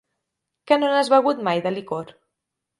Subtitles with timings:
[0.71, 2.13] Que no n'has begut mai de licor?